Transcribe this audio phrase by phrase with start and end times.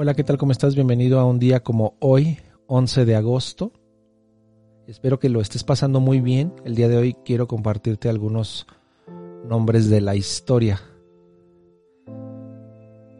[0.00, 0.38] Hola, ¿qué tal?
[0.38, 0.76] ¿Cómo estás?
[0.76, 2.38] Bienvenido a un día como hoy,
[2.68, 3.72] 11 de agosto.
[4.86, 6.54] Espero que lo estés pasando muy bien.
[6.64, 8.68] El día de hoy quiero compartirte algunos
[9.44, 10.80] nombres de la historia.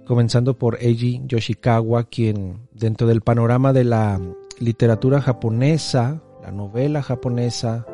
[0.06, 4.20] Comenzando por Eiji Yoshikawa, quien dentro del panorama de la
[4.60, 7.86] literatura japonesa, la novela japonesa,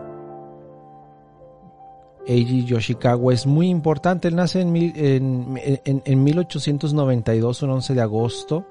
[2.26, 4.28] Eiji Yoshikawa es muy importante.
[4.28, 8.66] Él nace en, en, en, en 1892, un 11 de agosto,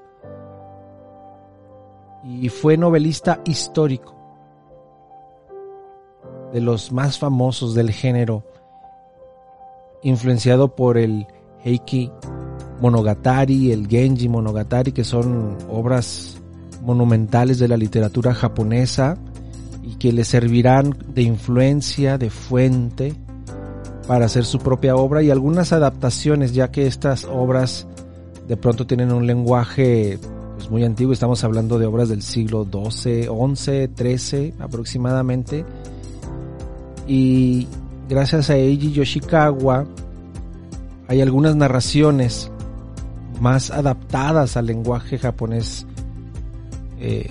[2.24, 4.14] y fue novelista histórico,
[6.52, 8.44] de los más famosos del género,
[10.02, 11.26] influenciado por el
[11.64, 12.10] Heiki
[12.80, 16.40] Monogatari, el Genji Monogatari, que son obras
[16.82, 19.16] monumentales de la literatura japonesa
[19.82, 23.14] y que le servirán de influencia, de fuente
[24.06, 27.86] para hacer su propia obra y algunas adaptaciones, ya que estas obras
[28.46, 30.18] de pronto tienen un lenguaje
[30.54, 35.64] pues, muy antiguo, estamos hablando de obras del siglo XII, XI, XIII aproximadamente.
[37.06, 37.66] Y
[38.08, 39.86] gracias a Eiji Yoshikawa
[41.06, 42.50] hay algunas narraciones
[43.40, 45.86] más adaptadas al lenguaje japonés
[46.98, 47.30] eh,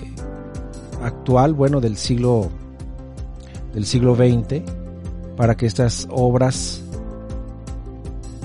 [1.02, 2.50] actual, bueno, del siglo
[3.72, 4.62] del siglo XX,
[5.36, 6.80] para que estas obras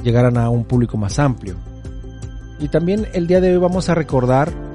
[0.03, 1.55] llegaran a un público más amplio.
[2.59, 4.68] Y también el día de hoy vamos a recordar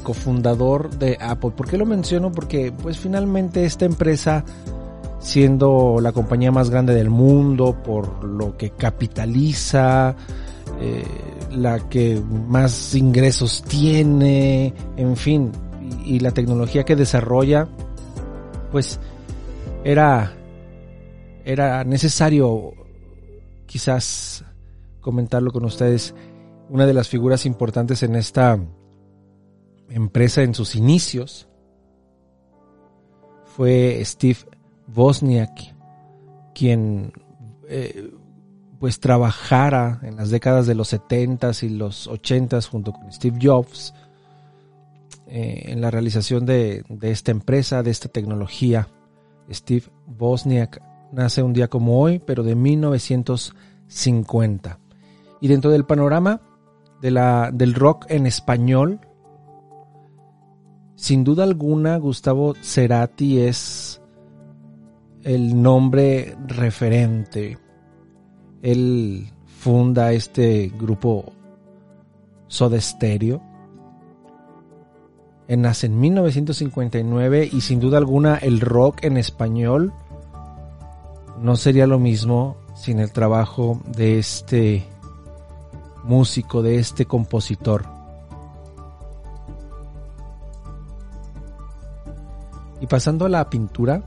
[0.00, 1.50] cofundador de Apple.
[1.50, 2.32] ¿Por qué lo menciono?
[2.32, 4.44] Porque pues finalmente esta empresa
[5.18, 10.14] siendo la compañía más grande del mundo por lo que capitaliza,
[10.80, 11.04] eh,
[11.50, 15.50] la que más ingresos tiene, en fin,
[16.04, 17.68] y, y la tecnología que desarrolla,
[18.70, 19.00] pues
[19.84, 20.32] era,
[21.44, 22.72] era necesario
[23.66, 24.44] quizás
[25.00, 26.14] comentarlo con ustedes.
[26.68, 28.58] Una de las figuras importantes en esta
[29.88, 31.48] empresa en sus inicios
[33.44, 34.38] fue Steve
[34.94, 35.74] Wozniak,
[36.54, 37.12] quien
[37.68, 38.12] eh,
[38.78, 43.94] pues trabajara en las décadas de los 70s y los 80s junto con Steve Jobs
[45.26, 48.88] eh, en la realización de, de, esta empresa, de esta tecnología.
[49.50, 49.86] Steve
[50.18, 50.82] Wozniak
[51.12, 54.78] nace un día como hoy, pero de 1950.
[55.40, 56.40] Y dentro del panorama
[57.00, 59.00] del rock en español,
[60.98, 64.02] sin duda alguna, Gustavo Cerati es
[65.22, 67.56] el nombre referente.
[68.62, 71.32] Él funda este grupo
[72.48, 73.40] Soda Stereo.
[75.46, 79.92] Nace en 1959 y sin duda alguna el rock en español
[81.40, 84.84] no sería lo mismo sin el trabajo de este
[86.02, 87.97] músico, de este compositor.
[92.88, 94.02] Pasando a la pintura,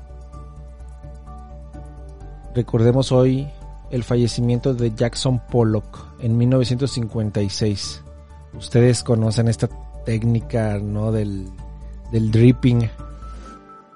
[2.56, 3.48] recordemos hoy
[3.92, 8.04] el fallecimiento de Jackson Pollock en 1956.
[8.54, 9.70] Ustedes conocen esta
[10.06, 11.12] técnica, ¿no?
[11.12, 11.50] Del,
[12.12, 12.90] del dripping,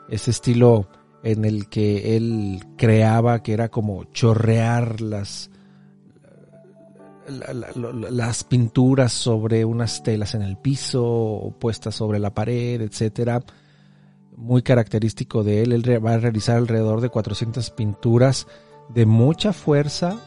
[0.10, 0.88] ese estilo
[1.24, 5.50] en el que él creaba que era como chorrear las,
[8.12, 13.42] las pinturas sobre unas telas en el piso puestas sobre la pared, etcétera
[14.38, 15.72] muy característico de él.
[15.72, 18.48] Él va a realizar alrededor de 400 pinturas
[18.90, 20.20] de mucha fuerza,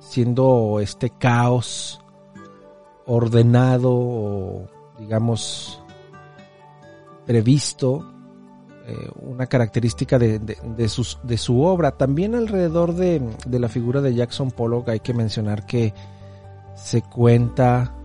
[0.00, 2.00] siendo este caos
[3.06, 4.68] ordenado o
[4.98, 5.82] digamos
[7.26, 8.12] previsto
[8.88, 11.90] eh, una característica de, su obra.
[11.92, 15.92] También alrededor de, de la figura de Jackson Pollock hay que mencionar que
[16.76, 17.95] se cuenta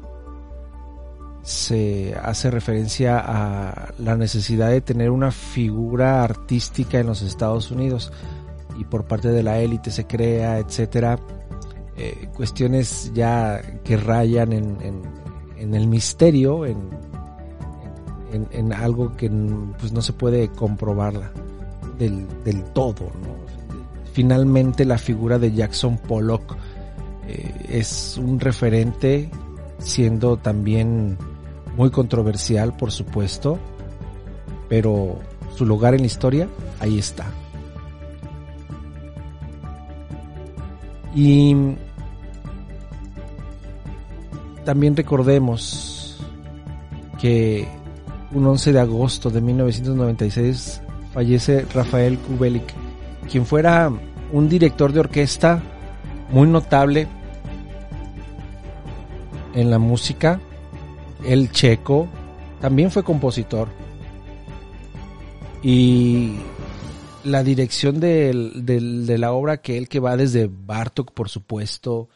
[1.44, 8.12] se hace referencia a la necesidad de tener una figura artística en los Estados Unidos
[8.78, 11.20] y por parte de la élite se crea, etcétera,
[11.98, 14.78] eh, cuestiones ya que rayan en,
[15.58, 16.90] en, el misterio, en,
[18.52, 19.30] en, algo que
[19.80, 21.32] pues, no se puede comprobar
[22.00, 23.42] del, del todo, ¿no?
[24.14, 26.56] finalmente la figura de Jackson Pollock
[27.28, 29.30] eh, es un referente,
[29.80, 31.18] siendo también
[31.76, 33.58] muy controversial, por supuesto,
[34.70, 35.20] pero
[35.56, 36.48] su lugar en la historia,
[36.80, 37.26] ahí está.
[41.14, 41.56] Y
[44.64, 46.18] también recordemos
[47.20, 47.68] que
[48.34, 50.82] un 11 de agosto de 1996
[51.14, 52.74] fallece Rafael Kubelik,
[53.30, 53.92] quien fuera
[54.32, 55.62] un director de orquesta
[56.32, 57.08] muy notable
[59.54, 60.40] en la música,
[61.26, 62.08] el checo,
[62.60, 63.68] también fue compositor.
[65.64, 66.38] Y
[67.24, 68.34] la dirección de,
[69.18, 72.10] la obra que él que va desde Bartok, por supuesto,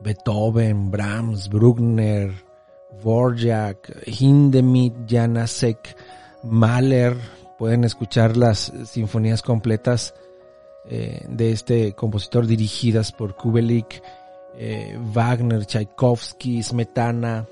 [0.00, 2.32] Beethoven, Brahms, Bruckner,
[3.02, 5.96] Vorjak, Hindemith, Janacek,
[6.44, 7.16] Mahler.
[7.58, 10.14] Pueden escuchar las sinfonías completas
[10.88, 14.00] eh, de este compositor dirigidas por Kubelik,
[14.56, 17.46] eh, Wagner, Tchaikovsky, Smetana.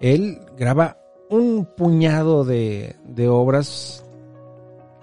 [0.00, 0.98] Él graba
[1.30, 2.96] un puñado de,
[3.28, 4.04] obras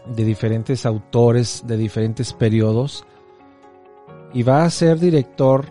[0.05, 3.05] de diferentes autores, de diferentes periodos,
[4.33, 5.65] y va a ser director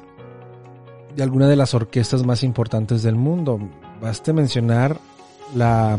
[1.15, 3.59] de alguna de las orquestas más importantes del mundo.
[4.01, 4.99] Baste mencionar
[5.55, 5.99] la,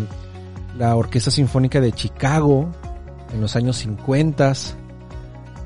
[0.77, 2.67] la Orquesta Sinfónica de Chicago
[3.33, 4.53] en los años 50,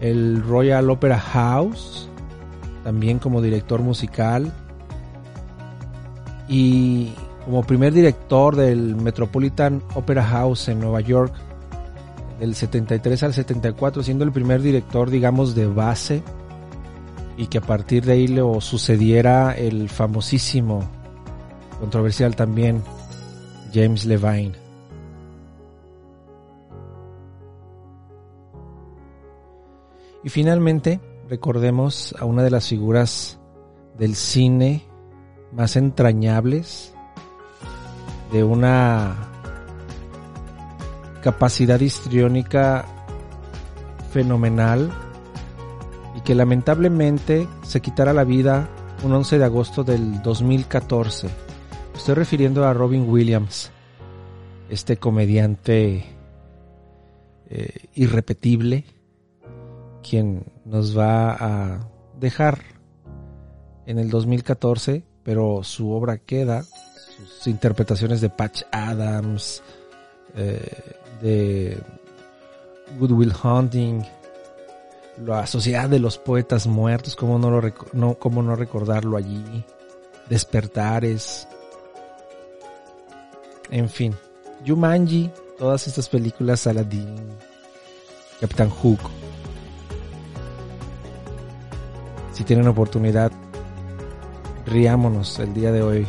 [0.02, 2.09] el Royal Opera House,
[2.90, 4.52] también como director musical,
[6.48, 7.14] y
[7.46, 11.32] como primer director del Metropolitan Opera House en Nueva York,
[12.40, 16.24] del 73 al 74, siendo el primer director, digamos, de base
[17.38, 20.82] y que a partir de ahí le sucediera el famosísimo,
[21.80, 22.82] controversial también,
[23.72, 24.54] James Levine.
[30.24, 31.00] Y finalmente,
[31.30, 33.40] recordemos a una de las figuras
[33.98, 34.84] del cine
[35.52, 36.94] más entrañables,
[38.32, 39.16] de una
[41.22, 42.86] capacidad histriónica
[44.12, 44.92] fenomenal,
[46.24, 48.70] que lamentablemente se quitara la vida
[49.04, 51.28] un 11 de agosto del 2014.
[51.96, 53.72] Estoy refiriendo a Robin Williams,
[54.70, 56.06] este comediante
[57.50, 58.86] eh, irrepetible,
[60.08, 61.80] quien nos va a
[62.20, 62.60] dejar
[63.86, 69.64] en el 2014, pero su obra queda, sus interpretaciones de Patch Adams,
[70.36, 71.82] eh, de
[73.00, 74.04] Goodwill Hunting,
[75.26, 79.66] la Sociedad de los Poetas Muertos, como no, lo, cómo recordarlo allí,
[80.30, 81.48] Despertares,
[83.72, 84.16] en fin,
[84.66, 87.16] Jumanji, todas estas películas, Aladdin,
[88.40, 89.00] Capitán Hook.
[92.40, 93.34] Si tienen oportunidad,
[94.66, 96.08] riámonos el día de hoy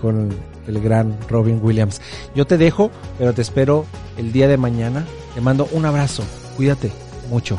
[0.00, 0.30] con
[0.66, 2.00] el gran Robin Williams.
[2.34, 3.84] Yo te dejo, pero te espero
[4.16, 5.04] el día de mañana.
[5.34, 6.24] Te mando un abrazo.
[6.56, 6.90] Cuídate
[7.28, 7.58] mucho.